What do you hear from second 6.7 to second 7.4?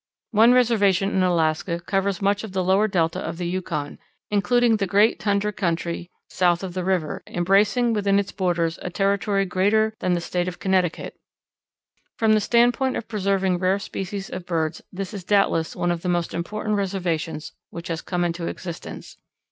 the river,